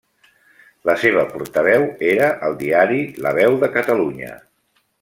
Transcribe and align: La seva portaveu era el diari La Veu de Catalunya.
La 0.89 0.95
seva 1.01 1.25
portaveu 1.33 1.85
era 2.13 2.31
el 2.49 2.57
diari 2.63 3.05
La 3.27 3.35
Veu 3.41 3.61
de 3.65 3.71
Catalunya. 3.77 4.33